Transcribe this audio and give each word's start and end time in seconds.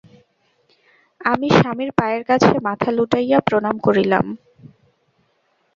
আমি 1.21 1.47
স্বামীর 1.57 1.91
পায়ের 1.99 2.23
কাছে 2.25 2.51
মাথা 2.67 2.89
লুটাইয়া 2.91 3.39
প্রণাম 3.47 3.75
করিলাম। 3.79 4.25